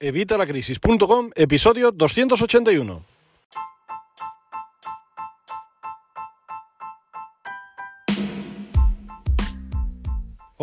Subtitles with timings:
[0.00, 3.09] Evitalacrisis.com, episodio 281.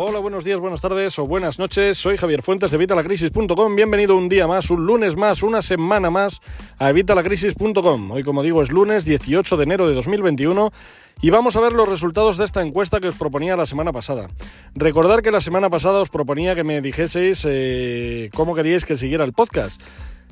[0.00, 1.98] Hola, buenos días, buenas tardes o buenas noches.
[1.98, 3.74] Soy Javier Fuentes de Evitalacrisis.com.
[3.74, 6.40] Bienvenido un día más, un lunes más, una semana más
[6.78, 8.12] a Evitalacrisis.com.
[8.12, 10.70] Hoy, como digo, es lunes 18 de enero de 2021
[11.20, 14.28] y vamos a ver los resultados de esta encuesta que os proponía la semana pasada.
[14.76, 19.24] Recordar que la semana pasada os proponía que me dijeseis eh, cómo queríais que siguiera
[19.24, 19.82] el podcast.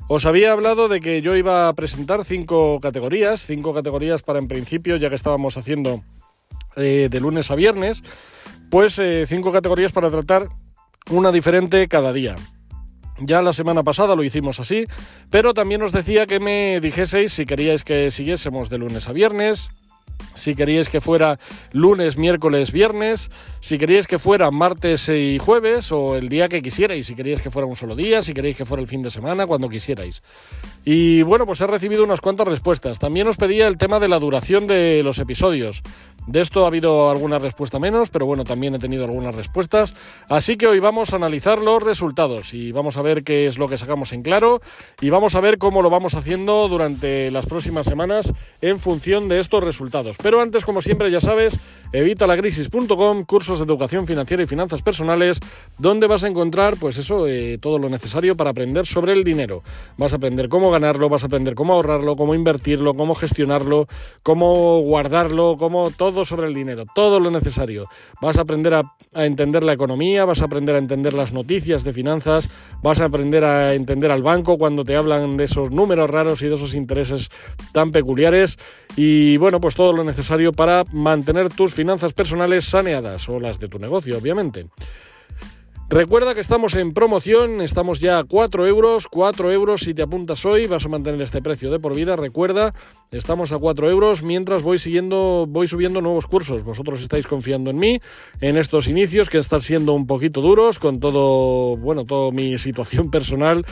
[0.07, 4.47] Os había hablado de que yo iba a presentar cinco categorías, cinco categorías para en
[4.47, 6.03] principio, ya que estábamos haciendo
[6.75, 8.03] eh, de lunes a viernes
[8.69, 10.49] pues eh, cinco categorías para tratar
[11.09, 12.35] una diferente cada día.
[13.19, 14.85] Ya la semana pasada lo hicimos así,
[15.31, 19.69] pero también os decía que me dijeseis si queríais que siguiésemos de lunes a viernes,
[20.37, 21.39] si queríais que fuera
[21.71, 27.07] lunes, miércoles, viernes, si queríais que fuera martes y jueves o el día que quisierais,
[27.07, 29.47] si queríais que fuera un solo día, si queréis que fuera el fin de semana,
[29.47, 30.23] cuando quisierais.
[30.85, 32.99] Y bueno, pues he recibido unas cuantas respuestas.
[32.99, 35.81] También os pedía el tema de la duración de los episodios.
[36.27, 39.95] De esto ha habido alguna respuesta menos, pero bueno, también he tenido algunas respuestas.
[40.29, 43.67] Así que hoy vamos a analizar los resultados y vamos a ver qué es lo
[43.67, 44.61] que sacamos en claro
[45.01, 49.39] y vamos a ver cómo lo vamos haciendo durante las próximas semanas en función de
[49.39, 49.96] estos resultados.
[50.21, 51.59] Pero antes, como siempre, ya sabes,
[51.91, 55.39] evitalacrisis.com, cursos de educación financiera y finanzas personales,
[55.77, 59.63] donde vas a encontrar, pues eso, eh, todo lo necesario para aprender sobre el dinero.
[59.97, 63.87] Vas a aprender cómo ganarlo, vas a aprender cómo ahorrarlo, cómo invertirlo, cómo gestionarlo,
[64.23, 67.87] cómo guardarlo, cómo todo sobre el dinero, todo lo necesario.
[68.21, 71.93] Vas a aprender a, entender la economía, vas a aprender a entender las noticias de
[71.93, 72.49] finanzas,
[72.81, 76.47] vas a aprender a entender al banco cuando te hablan de esos números raros y
[76.47, 77.29] de esos intereses
[77.71, 78.57] tan peculiares.
[78.95, 83.69] Y bueno, pues todo lo necesario para mantener tus finanzas personales saneadas o las de
[83.69, 84.67] tu negocio, obviamente.
[85.89, 90.45] Recuerda que estamos en promoción, estamos ya a 4 euros, 4 euros si te apuntas
[90.45, 92.17] hoy, vas a mantener este precio de por vida.
[92.17, 92.73] Recuerda,
[93.09, 96.65] estamos a 4 euros mientras voy siguiendo, voy subiendo nuevos cursos.
[96.65, 98.01] Vosotros estáis confiando en mí,
[98.41, 103.09] en estos inicios que están siendo un poquito duros con todo, bueno, toda mi situación
[103.09, 103.65] personal,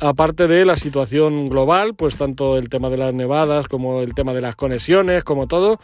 [0.00, 4.34] aparte de la situación global, pues tanto el tema de las nevadas como el tema
[4.34, 5.78] de las conexiones, como todo.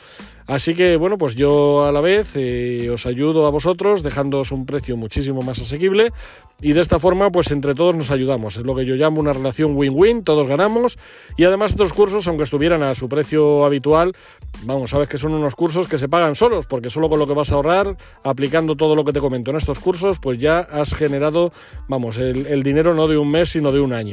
[0.46, 4.64] Así que bueno, pues yo a la vez eh, os ayudo a vosotros dejándoos un
[4.64, 6.12] precio muchísimo más asequible
[6.60, 8.56] y de esta forma pues entre todos nos ayudamos.
[8.56, 10.98] Es lo que yo llamo una relación win-win, todos ganamos
[11.36, 14.14] y además estos cursos, aunque estuvieran a su precio habitual,
[14.62, 17.34] vamos, sabes que son unos cursos que se pagan solos porque solo con lo que
[17.34, 20.94] vas a ahorrar, aplicando todo lo que te comento en estos cursos, pues ya has
[20.94, 21.50] generado,
[21.88, 24.05] vamos, el, el dinero no de un mes sino de un año.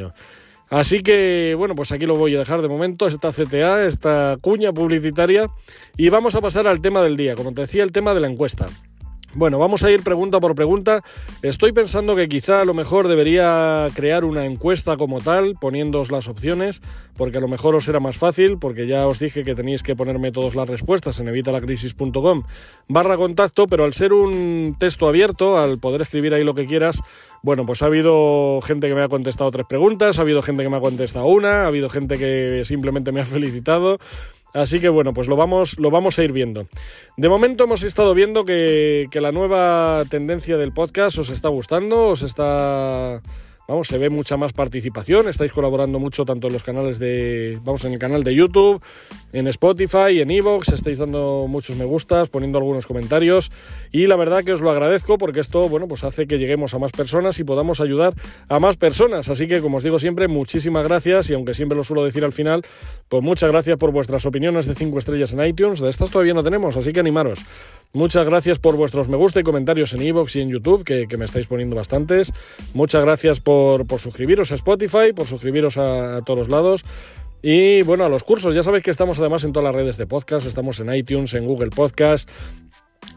[0.69, 4.73] Así que, bueno, pues aquí lo voy a dejar de momento, esta CTA, esta cuña
[4.73, 5.47] publicitaria,
[5.97, 8.27] y vamos a pasar al tema del día, como te decía, el tema de la
[8.27, 8.67] encuesta.
[9.35, 11.01] Bueno, vamos a ir pregunta por pregunta.
[11.41, 16.27] Estoy pensando que quizá a lo mejor debería crear una encuesta como tal, poniéndoos las
[16.27, 16.83] opciones,
[17.17, 19.95] porque a lo mejor os será más fácil, porque ya os dije que tenéis que
[19.95, 22.43] ponerme todas las respuestas en evitalacrisis.com
[22.87, 27.01] barra contacto, pero al ser un texto abierto, al poder escribir ahí lo que quieras,
[27.41, 30.69] bueno, pues ha habido gente que me ha contestado tres preguntas, ha habido gente que
[30.69, 33.97] me ha contestado una, ha habido gente que simplemente me ha felicitado.
[34.53, 36.67] Así que bueno, pues lo vamos, lo vamos a ir viendo.
[37.17, 42.07] De momento hemos estado viendo que, que la nueva tendencia del podcast os está gustando,
[42.07, 43.21] os está
[43.65, 47.85] Vamos, se ve mucha más participación, estáis colaborando mucho tanto en los canales de, vamos,
[47.85, 48.83] en el canal de YouTube,
[49.31, 53.53] en Spotify, en Evox, estáis dando muchos me gustas, poniendo algunos comentarios
[53.89, 56.79] y la verdad que os lo agradezco porque esto, bueno, pues hace que lleguemos a
[56.79, 58.13] más personas y podamos ayudar
[58.49, 59.29] a más personas.
[59.29, 62.33] Así que, como os digo siempre, muchísimas gracias y aunque siempre lo suelo decir al
[62.33, 62.65] final,
[63.07, 65.79] pues muchas gracias por vuestras opiniones de 5 estrellas en iTunes.
[65.79, 67.45] De estas todavía no tenemos, así que animaros.
[67.93, 71.15] Muchas gracias por vuestros me gusta y comentarios en Evox y en YouTube, que, que
[71.15, 72.33] me estáis poniendo bastantes.
[72.73, 73.53] Muchas gracias por
[73.87, 76.85] por, suscribiros a Spotify, por suscribiros a, todos lados.
[77.41, 80.07] Y bueno, a los cursos, ya sabéis que estamos además en todas las redes de
[80.07, 82.29] podcast, estamos en iTunes, en Google Podcast,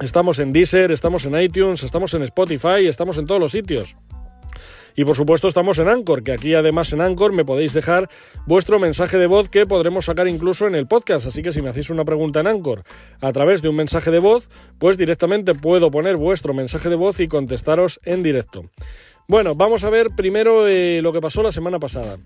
[0.01, 3.97] estamos en Deezer, estamos en iTunes, estamos en Spotify, estamos en todos los sitios.
[4.97, 8.09] Y por supuesto estamos en Anchor, que aquí además en Anchor me podéis dejar
[8.47, 11.27] vuestro mensaje de voz que podremos sacar incluso en el podcast.
[11.27, 12.83] Así que si me hacéis una pregunta en Anchor
[13.21, 17.21] a través de un mensaje de voz, pues directamente puedo poner vuestro mensaje de voz
[17.21, 18.71] y contestaros en directo.
[19.29, 22.17] Bueno, vamos a ver primero eh, lo que pasó la semana pasada.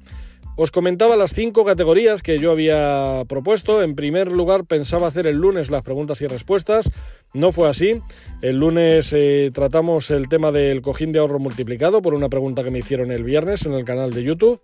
[0.57, 3.83] Os comentaba las cinco categorías que yo había propuesto.
[3.83, 6.91] En primer lugar, pensaba hacer el lunes las preguntas y respuestas.
[7.33, 8.03] No fue así.
[8.43, 12.71] El lunes eh, tratamos el tema del cojín de ahorro multiplicado por una pregunta que
[12.71, 14.61] me hicieron el viernes en el canal de YouTube.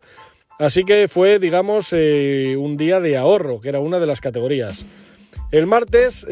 [0.59, 4.85] Así que fue, digamos, eh, un día de ahorro, que era una de las categorías.
[5.53, 6.27] El martes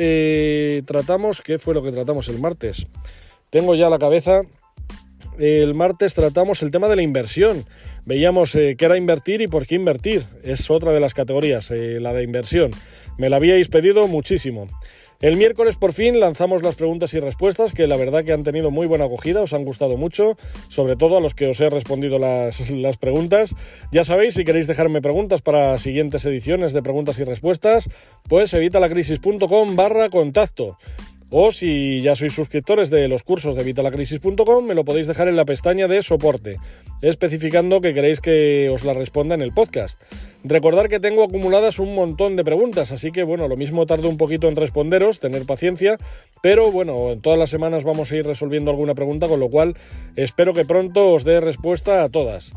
[0.86, 2.86] tratamos, ¿qué fue lo que tratamos el martes?
[3.48, 4.42] Tengo ya la cabeza
[5.38, 7.64] el martes tratamos el tema de la inversión.
[8.04, 10.26] veíamos eh, qué era invertir y por qué invertir.
[10.42, 12.70] Es otra de las categorías, eh, la de inversión.
[13.18, 14.68] Me la habíais pedido muchísimo.
[15.20, 18.70] El miércoles por fin lanzamos las preguntas y respuestas que la verdad que han tenido
[18.70, 20.36] muy buena acogida, os han gustado mucho,
[20.68, 23.54] sobre todo a los que os he respondido las, las preguntas.
[23.90, 27.88] Ya sabéis, si queréis dejarme preguntas para siguientes ediciones de preguntas y respuestas,
[28.28, 30.76] pues evitalacrisis.com barra contacto.
[31.36, 35.34] O si ya sois suscriptores de los cursos de vitalacrisis.com, me lo podéis dejar en
[35.34, 36.60] la pestaña de soporte,
[37.02, 40.00] especificando que queréis que os la responda en el podcast.
[40.44, 44.16] Recordar que tengo acumuladas un montón de preguntas, así que bueno, lo mismo tardo un
[44.16, 45.98] poquito en responderos, tener paciencia,
[46.40, 49.74] pero bueno, en todas las semanas vamos a ir resolviendo alguna pregunta, con lo cual
[50.14, 52.52] espero que pronto os dé respuesta a todas.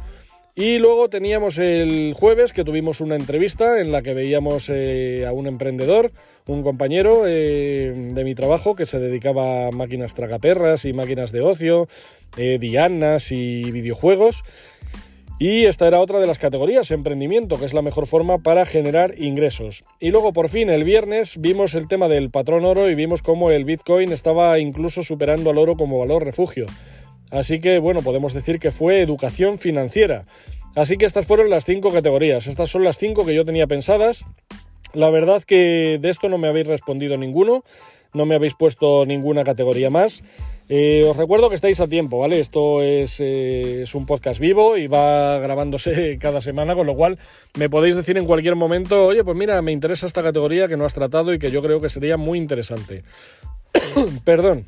[0.60, 5.32] Y luego teníamos el jueves que tuvimos una entrevista en la que veíamos eh, a
[5.32, 6.12] un emprendedor,
[6.48, 11.42] un compañero eh, de mi trabajo que se dedicaba a máquinas tragaperras y máquinas de
[11.42, 11.88] ocio,
[12.38, 14.44] eh, dianas y videojuegos.
[15.40, 19.14] Y esta era otra de las categorías, emprendimiento, que es la mejor forma para generar
[19.20, 19.84] ingresos.
[20.00, 23.52] Y luego por fin el viernes vimos el tema del patrón oro y vimos cómo
[23.52, 26.66] el Bitcoin estaba incluso superando al oro como valor refugio.
[27.30, 30.26] Así que bueno, podemos decir que fue educación financiera.
[30.76, 32.48] Así que estas fueron las cinco categorías.
[32.48, 34.26] Estas son las cinco que yo tenía pensadas.
[34.98, 37.64] La verdad que de esto no me habéis respondido ninguno,
[38.16, 40.24] no me habéis puesto ninguna categoría más.
[40.70, 42.40] Eh, os recuerdo que estáis a tiempo, ¿vale?
[42.40, 47.20] Esto es, eh, es, un podcast vivo y va grabándose cada semana, con lo cual
[47.60, 50.86] me podéis decir en cualquier momento, oye, pues mira, me interesa esta categoría que no
[50.86, 53.04] has tratado y que yo creo que sería muy interesante.
[54.26, 54.66] Perdón.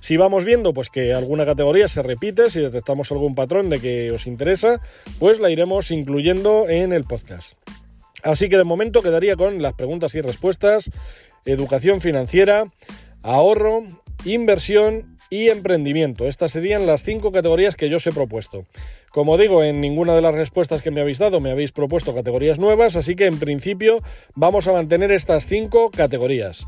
[0.00, 4.10] Si vamos viendo pues que alguna categoría se repite, si detectamos algún patrón de que
[4.10, 4.80] os interesa,
[5.18, 7.56] pues la iremos incluyendo en el podcast.
[8.24, 10.90] Así que de momento quedaría con las preguntas y respuestas,
[11.44, 12.72] educación financiera,
[13.22, 13.82] ahorro,
[14.24, 16.26] inversión y emprendimiento.
[16.26, 18.64] Estas serían las cinco categorías que yo os he propuesto.
[19.10, 22.58] Como digo, en ninguna de las respuestas que me habéis dado me habéis propuesto categorías
[22.58, 24.00] nuevas, así que en principio
[24.34, 26.66] vamos a mantener estas cinco categorías.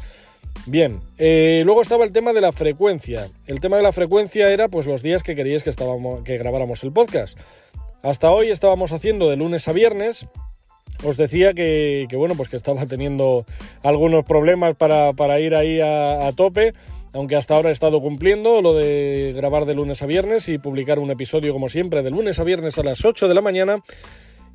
[0.67, 3.29] Bien, eh, luego estaba el tema de la frecuencia.
[3.47, 5.71] El tema de la frecuencia era pues los días que queríais que,
[6.25, 7.39] que grabáramos el podcast.
[8.03, 10.27] Hasta hoy estábamos haciendo de lunes a viernes.
[11.05, 13.45] Os decía que, bueno, pues que estaba teniendo
[13.83, 16.73] algunos problemas para, ir ahí a, tope
[17.13, 20.99] aunque hasta ahora he estado cumpliendo lo de grabar de lunes a viernes y publicar
[20.99, 23.83] un episodio como siempre de lunes a viernes a las 8 de la mañana.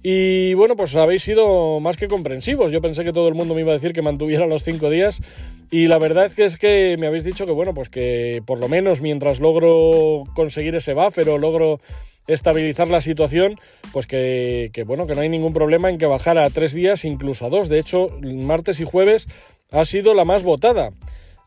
[0.04, 2.72] Y bueno, pues habéis sido más que comprensivos.
[2.72, 5.22] Yo pensé que todo el mundo me iba a decir que mantuviera los cinco días.
[5.70, 9.02] Y la verdad es que me habéis dicho que bueno, pues que por lo menos
[9.02, 11.80] mientras logro conseguir ese buffer o logro
[12.34, 13.60] estabilizar la situación,
[13.92, 17.46] pues que, bueno, que no hay ningún problema en que bajara a tres días, incluso
[17.46, 17.70] a dos.
[17.70, 19.28] De hecho, martes y jueves
[19.72, 20.92] ha sido la más votada.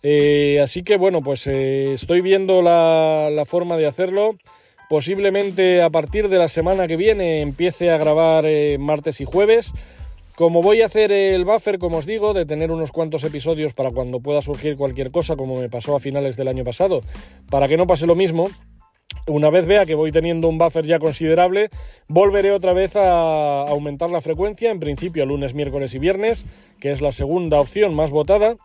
[0.03, 4.37] Eh, así que bueno, pues eh, estoy viendo la, forma de hacerlo.
[4.91, 9.73] Posiblemente a partir de la semana que viene empiece a grabar eh, martes y jueves.
[10.37, 13.93] Como voy a hacer el buffer, como os digo, de tener unos cuantos episodios para
[13.93, 17.03] cuando pueda surgir cualquier cosa, como me pasó a finales del año pasado,
[17.49, 18.49] para que no pase lo mismo,
[19.27, 21.71] una vez vea que voy teniendo un buffer ya considerable,
[22.09, 26.45] volveré otra vez a aumentar la frecuencia, en principio lunes, miércoles y viernes,
[26.81, 28.57] que es la segunda opción más votada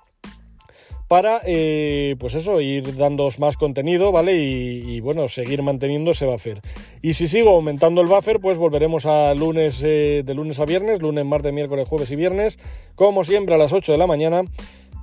[1.07, 4.35] para, eh, pues eso, ir dándos más contenido, ¿vale?
[4.35, 6.61] Y, bueno, seguir manteniendo ese buffer.
[7.01, 11.01] Y si sigo aumentando el buffer, pues volveremos a lunes, eh, de lunes a viernes,
[11.01, 12.59] lunes, martes, miércoles, jueves y viernes,
[12.93, 14.43] como siempre a las 8 de la mañana.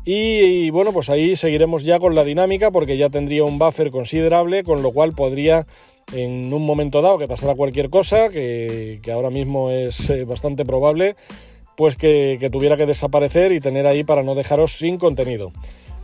[0.08, 4.62] Y, bueno, pues ahí seguiremos ya con la dinámica porque ya tendría un buffer considerable,
[4.62, 5.66] con lo cual podría
[6.14, 11.16] en un momento dado que pasara cualquier cosa, que, ahora mismo es eh, bastante probable,
[11.76, 15.50] pues que, que tuviera que desaparecer y tener ahí para no dejaros sin contenido.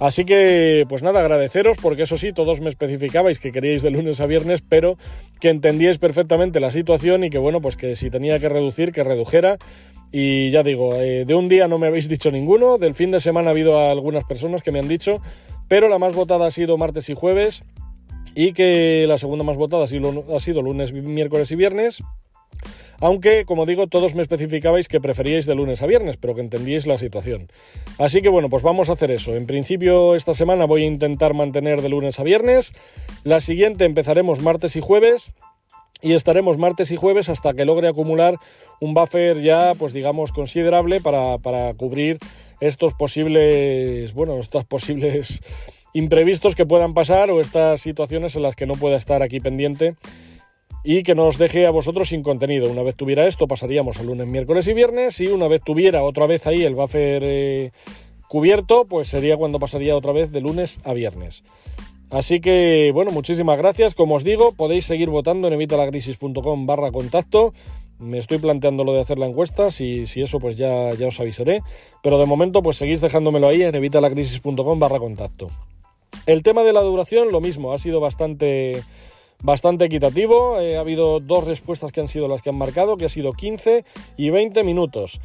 [0.03, 4.21] Así que, pues nada, agradeceros porque eso sí, todos me especificabais que queríais de lunes
[4.21, 4.97] a viernes, pero
[5.39, 9.05] que entendíais perfectamente la situación y que bueno, pues que si tenía que reducir, que
[9.05, 9.59] redujera.
[10.13, 13.19] Y ya digo, eh, de un día no me habéis dicho ninguno, del fin de
[13.19, 15.23] semana ha habido algunas personas que me han dicho,
[15.69, 17.65] pero la más votada ha sido martes y jueves
[18.35, 22.03] y que la segunda más votada ha sido, ha sido lunes, miércoles y viernes
[23.03, 26.87] aunque, como digo, todos me especificabais que preferíais de lunes a viernes, pero que entendíais
[26.87, 27.51] la situación.
[27.99, 29.35] Así que bueno, pues vamos a hacer eso.
[29.35, 32.73] En principio esta semana voy a intentar mantener de lunes a viernes,
[33.25, 35.33] la siguiente empezaremos martes y jueves,
[36.03, 38.39] y estaremos martes y jueves hasta que logre acumular
[38.81, 42.19] un buffer ya, pues digamos, considerable para, para cubrir
[42.61, 45.41] estos posibles, bueno, estos posibles
[45.95, 49.95] imprevistos que puedan pasar o estas situaciones en las que no pueda estar aquí pendiente
[50.85, 52.71] y que nos deje a vosotros sin contenido.
[52.71, 56.27] Una vez tuviera esto, pasaríamos a lunes, miércoles y viernes, y una vez tuviera otra
[56.27, 57.73] vez ahí el buffer eh,
[58.29, 61.45] cubierto, pues sería cuando pasaría otra vez de lunes a viernes.
[62.13, 63.95] Así que, bueno, muchísimas gracias.
[63.95, 67.55] Como os digo, podéis seguir votando en evitalacrisis.com barra contacto.
[67.99, 71.19] Me estoy planteando lo de hacer la encuesta, si, si eso pues ya, ya os
[71.21, 71.63] avisaré.
[72.03, 75.49] Pero de momento pues seguís dejándomelo ahí en evitalacrisis.com barra contacto.
[76.27, 78.83] El tema de la duración, lo mismo, ha sido bastante,
[79.43, 80.61] bastante equitativo.
[80.61, 83.33] Eh, ha habido dos respuestas que han sido las que han marcado, que ha sido
[83.33, 83.87] 15
[84.19, 85.19] y 20 minutos.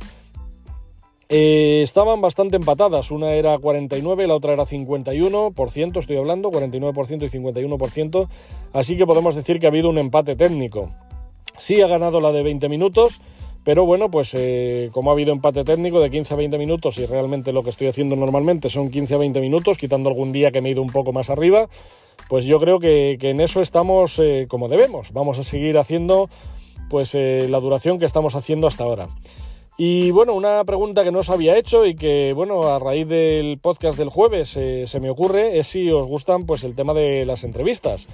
[1.29, 7.29] Eh, estaban bastante empatadas, una era 49, la otra era 51%, estoy hablando, 49% y
[7.29, 8.27] 51%,
[8.72, 10.91] así que podemos decir que ha habido un empate técnico.
[11.57, 13.19] Sí ha ganado la de 20 minutos,
[13.65, 17.05] pero bueno, pues eh, como ha habido empate técnico de 15 a 20 minutos y
[17.05, 20.62] realmente lo que estoy haciendo normalmente son 15 a 20 minutos, quitando algún día que
[20.62, 21.67] me he ido un poco más arriba,
[22.29, 25.12] pues yo creo que, en eso estamos eh, como debemos.
[25.12, 26.29] Vamos a seguir haciendo
[26.89, 29.10] pues la duración que estamos haciendo hasta ahora.
[29.79, 33.60] Y bueno, una pregunta que no os había hecho y que, bueno, a raíz del
[33.60, 37.25] podcast del jueves eh, se me ocurre es si os gustan pues el tema de
[37.25, 38.07] las entrevistas.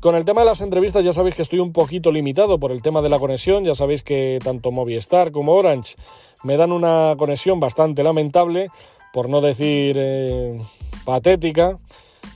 [0.00, 2.80] Con el tema de las entrevistas ya sabéis que estoy un poquito limitado por el
[2.80, 5.96] tema de la conexión, ya sabéis que tanto Movistar como Orange
[6.44, 8.70] me dan una conexión bastante lamentable,
[9.12, 10.58] por no decir eh,
[11.04, 11.78] patética.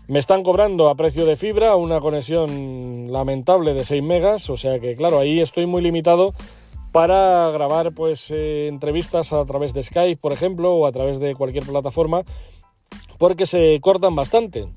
[0.06, 4.78] Me están cobrando a precio de fibra una conexión lamentable de 6 megas, o sea
[4.78, 6.34] que claro, ahí estoy muy limitado
[6.92, 11.34] para grabar pues eh, entrevistas a través de Skype, por ejemplo, o a través de
[11.34, 12.22] cualquier plataforma,
[13.18, 14.68] porque se cortan bastante.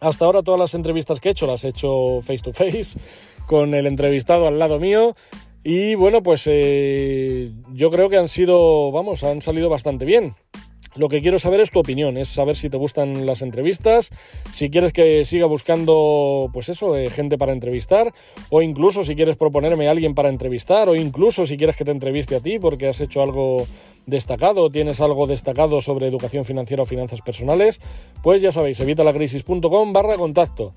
[0.00, 2.98] Hasta ahora todas las entrevistas que he hecho las he hecho face to face,
[3.46, 5.14] con el entrevistado al lado mío,
[5.62, 10.34] y bueno, pues eh, yo creo que han sido, vamos, han salido bastante bien.
[10.96, 14.10] Lo que quiero saber es tu opinión, es saber si te gustan las entrevistas,
[14.52, 18.12] si quieres que siga buscando, pues eso, eh, gente para entrevistar,
[18.50, 21.90] o incluso si quieres proponerme a alguien para entrevistar, o incluso si quieres que te
[21.90, 23.66] entreviste a ti porque has hecho algo
[24.06, 27.80] destacado, tienes algo destacado sobre educación financiera o finanzas personales,
[28.22, 30.72] pues ya sabéis, evitalacrisis.com barra contacto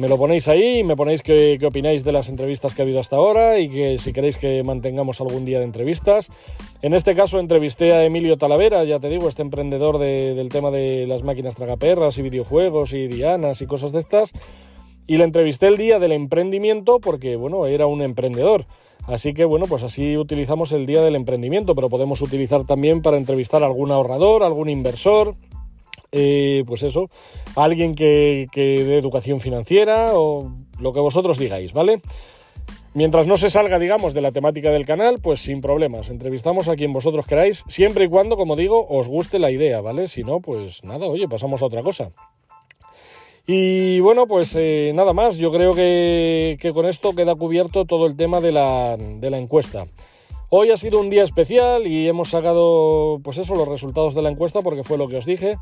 [0.00, 3.16] me lo ponéis ahí, me ponéis qué, opináis de las entrevistas que ha habido hasta
[3.16, 6.30] ahora y que si queréis que mantengamos algún día de entrevistas.
[6.80, 11.06] En este caso entrevisté a Emilio Talavera, ya te digo, este emprendedor del tema de
[11.06, 14.32] las máquinas tragaperras y videojuegos y dianas y cosas de estas.
[15.06, 18.64] Y le entrevisté el día del emprendimiento porque, bueno, era un emprendedor.
[19.06, 23.18] Así que, bueno, pues así utilizamos el día del emprendimiento, pero podemos utilizar también para
[23.18, 25.34] entrevistar a algún ahorrador, algún inversor,
[26.12, 27.10] eh, pues eso,
[27.56, 30.50] alguien que, que dé educación financiera o
[30.80, 32.00] lo que vosotros digáis, ¿vale?
[32.92, 36.10] Mientras no se salga, digamos, de la temática del canal, pues sin problemas.
[36.10, 40.08] Entrevistamos a quien vosotros queráis, siempre y cuando, como digo, os guste la idea, ¿vale?
[40.08, 42.10] Si no, pues nada, oye, pasamos a otra cosa.
[43.46, 48.06] Y bueno, pues eh, nada más, yo creo que, que, con esto queda cubierto todo
[48.06, 49.86] el tema de la, de la encuesta.
[50.52, 54.30] Hoy ha sido un día especial y hemos sacado, pues eso, los resultados de la
[54.30, 55.58] encuesta porque fue lo que os dije.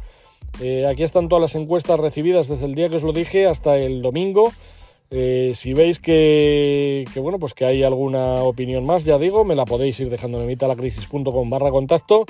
[0.62, 3.76] Eh, aquí están todas las encuestas recibidas desde el día que os lo dije hasta
[3.76, 4.50] el domingo.
[5.11, 9.66] Eh, si veis que, bueno, pues que hay alguna opinión más, ya digo, me la
[9.66, 12.25] podéis ir dejando en evitalacrisis.com barra contacto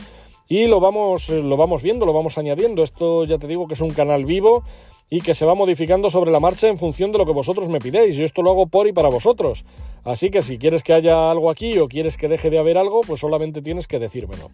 [0.48, 2.82] y lo vamos, lo vamos viendo, lo vamos añadiendo.
[2.82, 4.64] Esto ya te digo que es un canal vivo
[5.10, 7.78] y que se va modificando sobre la marcha en función de lo que vosotros me
[7.78, 8.16] pidéis.
[8.16, 9.64] Yo esto lo hago por y para vosotros.
[10.04, 13.00] Así que si quieres que haya algo aquí o quieres que deje de haber algo,
[13.02, 14.50] pues solamente tienes que decírmelo.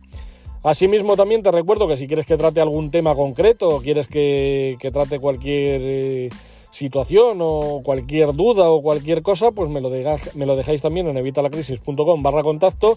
[0.64, 4.78] Asimismo también te recuerdo que si quieres que trate algún tema concreto o quieres que,
[4.94, 6.28] trate cualquier eh,
[6.70, 12.42] situación o cualquier duda o cualquier cosa, pues me lo, dejáis también en evitalacrisis.com barra
[12.42, 12.96] contacto,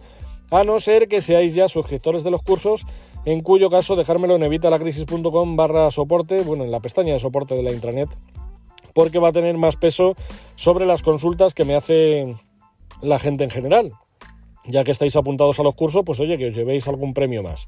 [0.49, 2.85] a no ser que seáis ya suscriptores de los cursos
[3.25, 7.63] en cuyo caso dejármelo en evitalacrisis.com barra soporte, bueno, en la pestaña de soporte de
[7.63, 8.07] la intranet,
[8.97, 10.15] porque va a tener más peso
[10.55, 12.35] sobre las consultas que me hace
[12.99, 13.91] la gente en general.
[14.65, 17.67] Ya que estáis apuntados a los cursos, pues oye, que os llevéis algún premio más.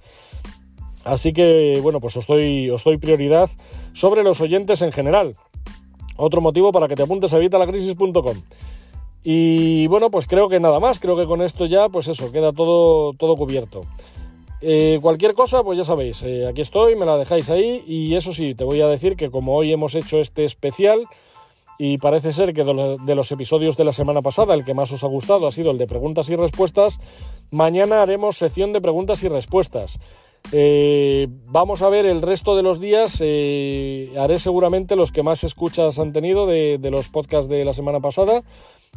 [1.04, 3.48] Así que, bueno, pues os doy, prioridad
[3.94, 5.36] sobre los oyentes en general.
[6.18, 8.42] Otro motivo para que te apuntes a evitalacrisis.com.
[9.24, 12.54] Y bueno, pues creo que nada más, creo que con esto ya, pues eso, queda
[12.54, 13.84] todo cubierto.
[14.62, 18.34] Eh, cualquier cosa, pues ya sabéis, eh, aquí estoy, me la dejáis ahí y eso
[18.34, 21.08] sí, te voy a decir que como hoy hemos hecho este especial
[21.78, 25.06] y parece ser que de los episodios de la semana pasada el que más os
[25.06, 27.00] ha gustado ha sido el de preguntas y respuestas,
[27.52, 29.98] mañana haremos sección de preguntas y respuestas.
[30.52, 36.00] Eh, vamos a ver el resto de los días, haré seguramente los que más escuchas
[36.00, 38.44] han tenido de, los podcasts de la semana pasada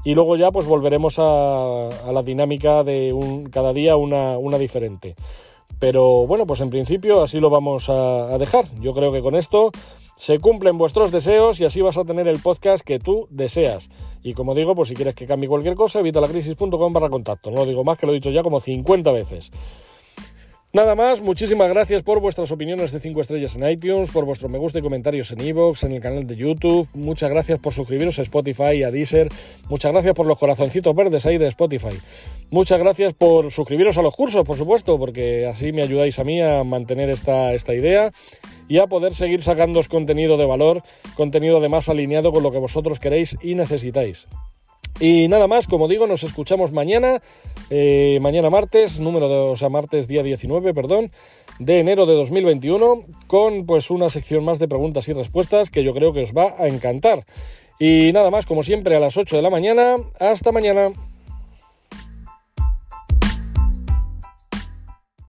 [0.05, 5.15] y luego ya pues volveremos a, la dinámica de un, cada día una, una diferente.
[5.83, 8.67] Pero bueno, pues en principio así lo vamos a, dejar.
[8.81, 9.73] Yo creo que con esto
[10.17, 13.91] se cumplen vuestros deseos y así vas a tener el podcast que tú deseas.
[14.23, 17.51] Y como digo, pues si quieres que cambie cualquier cosa, evitalacrisis.com barra contacto.
[17.51, 19.51] No lo digo más que lo he dicho ya como 50 veces.
[20.75, 24.57] Nada más, muchísimas gracias por vuestras opiniones de 5 estrellas en iTunes, por vuestro me
[24.57, 26.89] gusta y comentarios en iVoox, en el canal de YouTube.
[26.95, 29.29] Muchas gracias por suscribiros a Spotify, y a Deezer.
[29.69, 31.95] Muchas gracias por los corazoncitos verdes ahí de Spotify.
[32.51, 36.41] Muchas gracias por suscribiros a los cursos, por supuesto, porque así me ayudáis a mí
[36.41, 38.11] a mantener esta, esta idea
[38.67, 40.83] y a poder seguir sacando contenido de valor,
[41.17, 44.27] contenido además alineado con lo que vosotros queréis y necesitáis.
[45.01, 47.21] Y nada más, como digo, nos escuchamos mañana,
[47.71, 51.11] eh, mañana martes, número de, o sea, martes día 19, perdón,
[51.59, 55.93] de enero de 2021, con pues una sección más de preguntas y respuestas que yo
[55.95, 57.25] creo que os va a encantar.
[57.79, 59.97] Y nada más, como siempre, a las 8 de la mañana.
[60.21, 60.93] Hasta mañana.